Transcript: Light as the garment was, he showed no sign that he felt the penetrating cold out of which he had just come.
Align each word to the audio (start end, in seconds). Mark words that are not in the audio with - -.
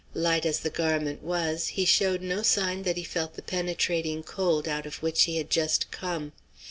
Light 0.15 0.47
as 0.47 0.61
the 0.61 0.71
garment 0.71 1.21
was, 1.21 1.67
he 1.77 1.85
showed 1.85 2.23
no 2.23 2.41
sign 2.41 2.81
that 2.81 2.97
he 2.97 3.03
felt 3.03 3.35
the 3.35 3.43
penetrating 3.43 4.23
cold 4.23 4.67
out 4.67 4.87
of 4.87 5.03
which 5.03 5.25
he 5.25 5.37
had 5.37 5.51
just 5.51 5.91
come. 5.91 6.31